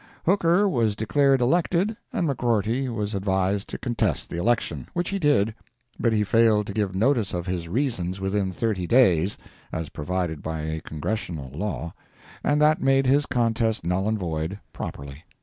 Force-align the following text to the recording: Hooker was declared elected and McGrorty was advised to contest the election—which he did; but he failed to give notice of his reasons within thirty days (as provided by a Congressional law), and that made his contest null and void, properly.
Hooker 0.25 0.67
was 0.67 0.95
declared 0.95 1.41
elected 1.41 1.95
and 2.11 2.27
McGrorty 2.27 2.91
was 2.91 3.13
advised 3.13 3.69
to 3.69 3.77
contest 3.77 4.31
the 4.31 4.37
election—which 4.39 5.09
he 5.09 5.19
did; 5.19 5.53
but 5.99 6.11
he 6.11 6.23
failed 6.23 6.65
to 6.65 6.73
give 6.73 6.95
notice 6.95 7.35
of 7.35 7.45
his 7.45 7.67
reasons 7.67 8.19
within 8.19 8.51
thirty 8.51 8.87
days 8.87 9.37
(as 9.71 9.89
provided 9.89 10.41
by 10.41 10.61
a 10.61 10.81
Congressional 10.81 11.51
law), 11.51 11.93
and 12.43 12.59
that 12.59 12.81
made 12.81 13.05
his 13.05 13.27
contest 13.27 13.83
null 13.85 14.07
and 14.07 14.17
void, 14.17 14.59
properly. 14.73 15.23